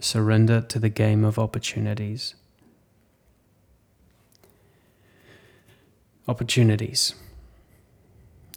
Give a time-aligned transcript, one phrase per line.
[0.00, 2.34] surrender to the game of opportunities.
[6.26, 7.14] Opportunities,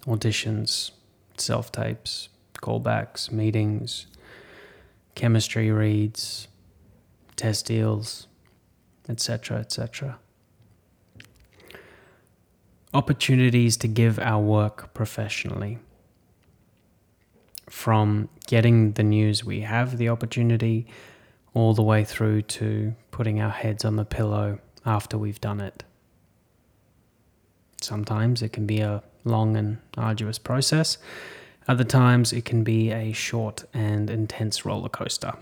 [0.06, 0.92] auditions,
[1.36, 2.28] self tapes,
[2.62, 4.06] callbacks, meetings,
[5.14, 6.48] chemistry reads,
[7.36, 8.26] test deals,
[9.08, 10.18] etc., etc.
[12.94, 15.78] Opportunities to give our work professionally.
[17.68, 20.86] From getting the news we have the opportunity
[21.58, 25.82] all the way through to putting our heads on the pillow after we've done it.
[27.80, 30.98] Sometimes it can be a long and arduous process.
[31.66, 35.32] Other times it can be a short and intense roller coaster.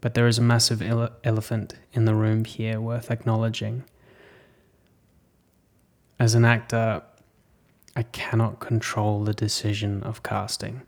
[0.00, 3.84] But there is a massive ele- elephant in the room here worth acknowledging.
[6.18, 7.02] As an actor,
[7.94, 10.80] I cannot control the decision of casting.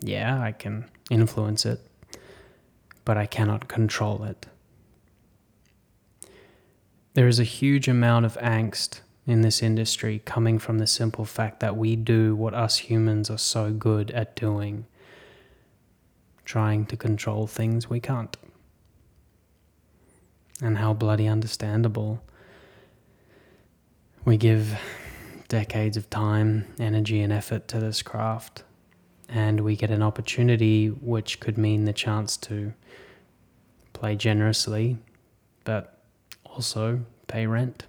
[0.00, 1.80] Yeah, I can influence it,
[3.04, 4.46] but I cannot control it.
[7.14, 11.60] There is a huge amount of angst in this industry coming from the simple fact
[11.60, 14.86] that we do what us humans are so good at doing
[16.50, 18.36] trying to control things we can't.
[20.60, 22.24] And how bloody understandable.
[24.24, 24.76] We give
[25.46, 28.64] decades of time, energy, and effort to this craft,
[29.30, 32.74] and we get an opportunity which could mean the chance to
[33.92, 34.98] play generously,
[35.64, 35.98] but
[36.44, 37.86] also pay rent.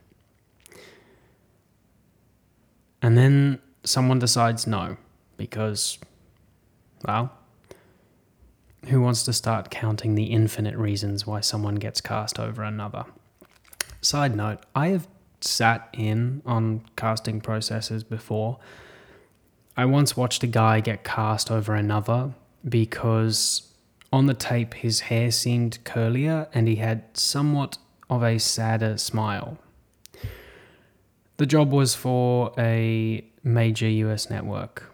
[3.01, 4.97] And then someone decides no,
[5.37, 5.97] because,
[7.05, 7.31] well,
[8.85, 13.05] who wants to start counting the infinite reasons why someone gets cast over another?
[14.01, 15.07] Side note, I have
[15.39, 18.59] sat in on casting processes before.
[19.77, 22.33] I once watched a guy get cast over another
[22.67, 23.73] because
[24.11, 27.77] on the tape his hair seemed curlier and he had somewhat
[28.09, 29.57] of a sadder smile.
[31.37, 34.93] The job was for a major US network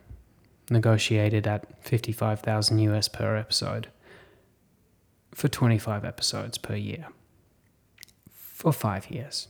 [0.70, 3.88] negotiated at 55,000 US per episode
[5.34, 7.08] for 25 episodes per year
[8.30, 9.48] for five years.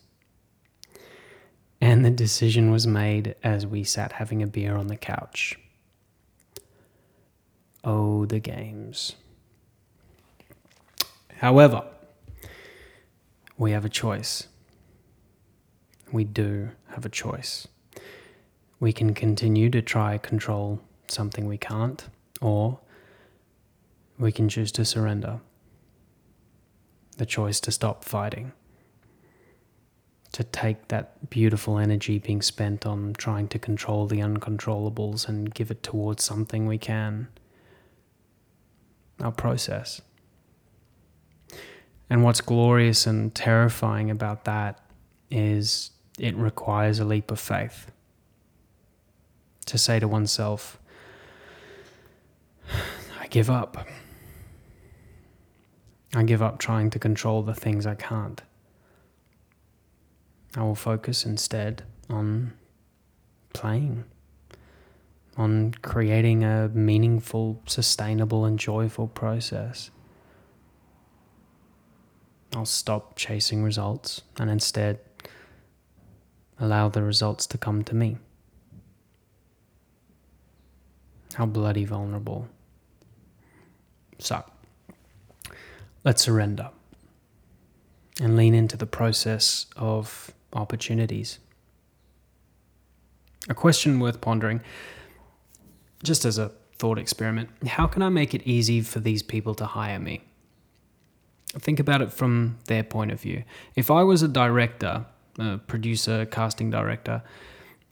[1.79, 5.59] And the decision was made as we sat having a beer on the couch.
[7.83, 9.15] Oh, the games.
[11.37, 11.83] However,
[13.57, 14.47] we have a choice.
[16.11, 17.67] We do have a choice.
[18.79, 22.03] We can continue to try control something we can't,
[22.41, 22.79] or
[24.19, 25.39] we can choose to surrender.
[27.17, 28.51] The choice to stop fighting.
[30.37, 35.71] To take that beautiful energy being spent on trying to control the uncontrollables and give
[35.71, 37.27] it towards something we can.
[39.19, 39.99] Our process.
[42.07, 44.79] And what's glorious and terrifying about that
[45.31, 45.89] is
[46.19, 47.89] it requires a leap of faith.
[49.65, 50.79] To say to oneself,
[53.19, 53.87] I give up.
[56.13, 58.43] I give up trying to control the things I can't.
[60.55, 62.53] I will focus instead on
[63.53, 64.05] playing,
[65.35, 69.91] on creating a meaningful, sustainable, and joyful process.
[72.55, 74.99] I'll stop chasing results and instead
[76.59, 78.17] allow the results to come to me.
[81.33, 82.47] How bloody vulnerable.
[84.17, 84.43] So,
[86.03, 86.71] let's surrender
[88.19, 91.39] and lean into the process of opportunities.
[93.49, 94.61] A question worth pondering,
[96.03, 99.65] just as a thought experiment how can I make it easy for these people to
[99.65, 100.21] hire me?
[101.53, 103.43] Think about it from their point of view.
[103.75, 105.05] If I was a director,
[105.39, 107.23] a producer, casting director,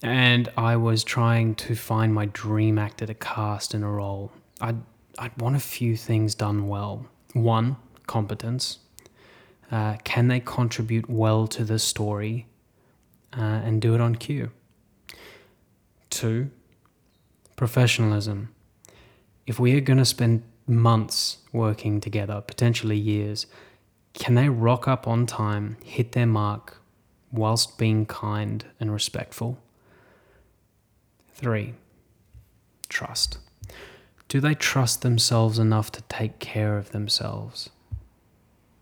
[0.03, 4.81] and I was trying to find my dream actor to cast in a role, I'd,
[5.17, 7.07] I'd want a few things done well.
[7.33, 7.77] One,
[8.07, 8.79] competence.
[9.71, 12.45] Uh, can they contribute well to the story
[13.37, 14.51] uh, and do it on cue?
[16.09, 16.49] Two,
[17.55, 18.53] professionalism.
[19.45, 23.45] If we are going to spend months working together, potentially years,
[24.13, 26.77] can they rock up on time, hit their mark,
[27.31, 29.57] whilst being kind and respectful?
[31.33, 31.73] Three,
[32.87, 33.37] trust.
[34.29, 37.69] Do they trust themselves enough to take care of themselves?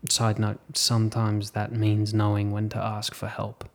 [0.08, 3.68] Side note, sometimes that means knowing when to ask for help.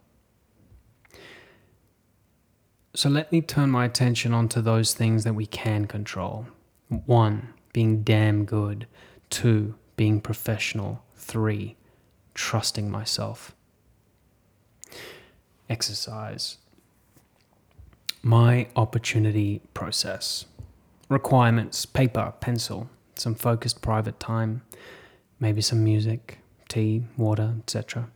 [2.95, 6.47] So let me turn my attention onto those things that we can control.
[7.06, 8.88] One, being damn good.
[9.30, 11.03] Two, being professional.
[11.15, 11.75] Three,
[12.33, 13.56] trusting myself.
[15.69, 16.57] Exercise.
[18.24, 20.45] My opportunity process.
[21.09, 24.63] Requirements paper, pencil, some focused private time,
[25.39, 28.09] maybe some music, tea, water, etc.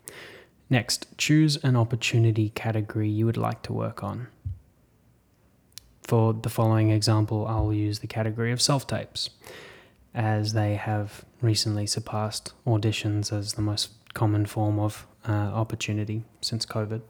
[0.69, 4.27] Next, choose an opportunity category you would like to work on.
[6.03, 9.29] For the following example, I'll use the category of self tapes,
[10.13, 16.65] as they have recently surpassed auditions as the most common form of uh, opportunity since
[16.65, 17.01] COVID.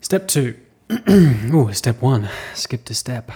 [0.00, 0.56] Step two.
[1.08, 2.28] oh, step one.
[2.54, 3.30] Skipped a step.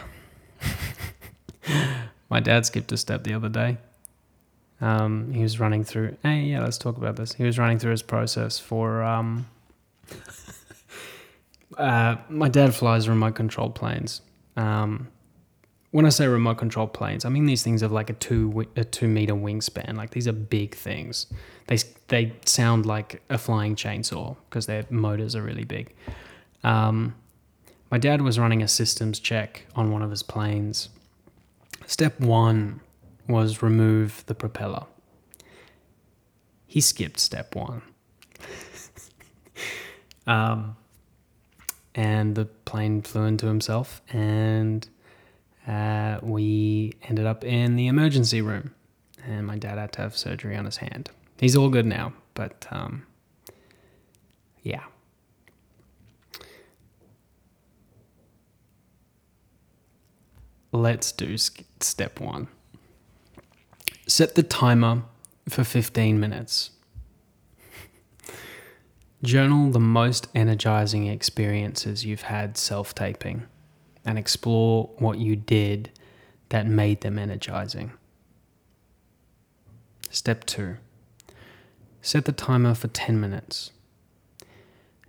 [2.31, 3.79] My dad skipped a step the other day.
[4.81, 6.17] Um, he was running through.
[6.23, 7.35] Hey, yeah, let's talk about this.
[7.35, 9.47] He was running through his process for um,
[11.77, 14.23] uh, my dad flies remote control planes.
[14.57, 15.09] Um,
[15.93, 18.85] when I say remote control planes, I mean these things have like a two a
[18.85, 19.97] two meter wingspan.
[19.97, 21.27] Like these are big things.
[21.67, 21.79] They
[22.09, 25.95] they sound like a flying chainsaw because their motors are really big.
[26.63, 27.15] Um,
[27.91, 30.91] my dad was running a systems check on one of his planes.
[31.87, 32.81] Step one
[33.29, 34.87] was remove the propeller.
[36.67, 37.83] He skipped step one.
[40.29, 40.77] um,
[42.01, 44.89] and the plane flew into himself, and
[45.69, 48.75] uh, we ended up in the emergency room.
[49.27, 51.11] And my dad had to have surgery on his hand.
[51.39, 53.03] He's all good now, but um,
[54.63, 54.85] yeah.
[60.73, 62.49] Let's do step one.
[64.07, 65.03] Set the timer
[65.51, 66.71] for 15 minutes.
[69.23, 73.43] Journal the most energizing experiences you've had self taping
[74.03, 75.91] and explore what you did
[76.49, 77.93] that made them energizing.
[80.09, 80.79] Step 2
[82.01, 83.73] Set the timer for 10 minutes.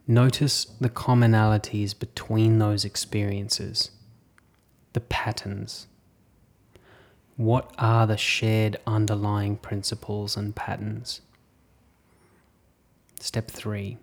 [0.05, 3.91] Notice the commonalities between those experiences,
[4.91, 5.87] the patterns.
[7.37, 11.21] What are the shared underlying principles and patterns?
[13.21, 13.99] Step three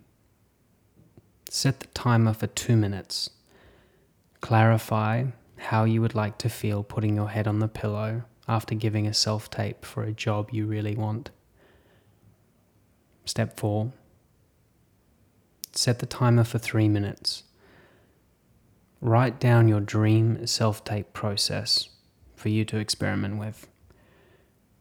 [1.49, 3.29] set the timer for two minutes.
[4.39, 5.25] Clarify
[5.57, 9.13] how you would like to feel putting your head on the pillow after giving a
[9.13, 11.31] self tape for a job you really want.
[13.25, 13.91] Step four
[15.73, 17.43] set the timer for three minutes.
[19.01, 21.89] Write down your dream self tape process
[22.37, 23.67] for you to experiment with.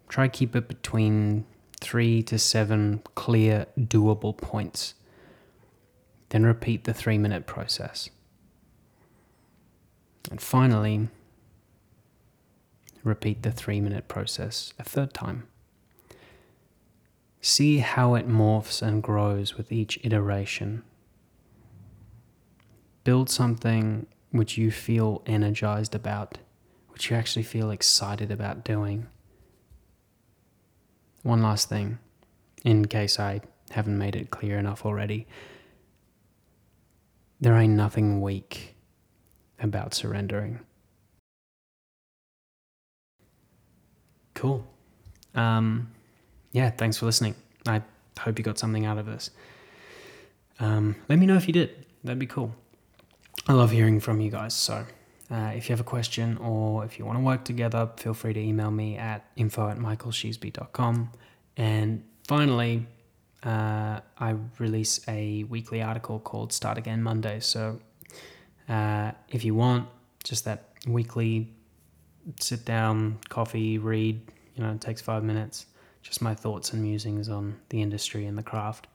[0.08, 1.44] Try keep it between
[1.79, 4.95] three to seven clear, doable points.
[6.29, 8.11] Then repeat the three minute process.
[10.31, 11.09] And finally,
[13.03, 15.47] repeat the three minute process a third time.
[17.41, 20.83] See how it morphs and grows with each iteration.
[23.05, 26.39] Build something which you feel energized about,
[26.89, 29.07] which you actually feel excited about doing.
[31.23, 31.99] One last thing,
[32.65, 35.26] in case I haven't made it clear enough already.
[37.41, 38.75] There ain't nothing weak
[39.61, 40.61] about surrendering.
[44.34, 44.67] Cool.
[45.34, 45.91] Um,
[46.53, 47.34] yeah, thanks for listening.
[47.67, 47.82] I
[48.19, 49.31] hope you got something out of this.
[50.60, 51.87] Um, let me know if you did.
[52.05, 52.55] That'd be cool.
[53.46, 54.55] I love hearing from you guys.
[54.55, 54.84] So
[55.31, 58.32] uh, if you have a question or if you want to work together, feel free
[58.32, 61.11] to email me at info at michaelsheasby.com.
[61.56, 62.87] And finally,
[63.43, 67.41] uh, I release a weekly article called Start Again Monday.
[67.41, 67.79] So
[68.69, 69.89] uh, if you want
[70.25, 71.53] just that weekly
[72.41, 74.20] sit down, coffee, read,
[74.55, 75.67] you know, it takes five minutes,
[76.03, 78.87] just my thoughts and musings on the industry and the craft.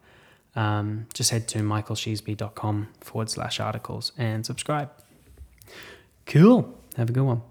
[0.55, 4.91] Um, just head to michaelsheasby.com forward slash articles and subscribe.
[6.25, 6.77] Cool.
[6.95, 7.41] Have a good one.